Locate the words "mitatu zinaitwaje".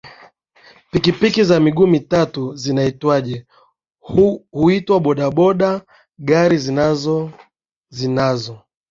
1.87-3.45